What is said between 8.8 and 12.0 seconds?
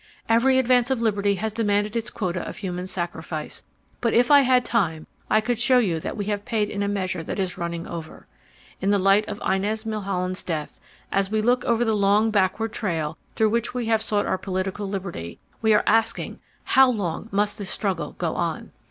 the light of Inez Milholland's death, as we look over the